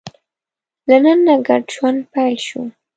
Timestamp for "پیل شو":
2.13-2.61